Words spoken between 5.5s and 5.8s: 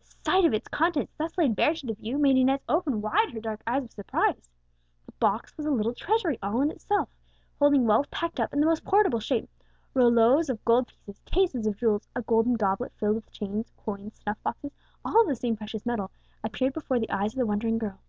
was a